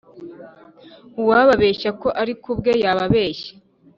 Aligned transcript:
uwababeshya 1.21 1.89
ko 2.01 2.07
ari 2.21 2.33
ku 2.41 2.51
bwe 2.57 2.71
yaba 2.83 3.01
abeshye 3.07 3.51